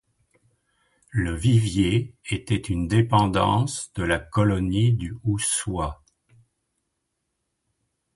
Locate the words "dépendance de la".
2.87-4.17